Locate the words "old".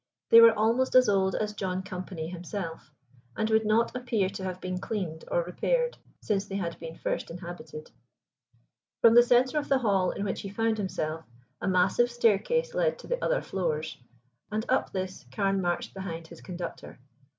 1.07-1.35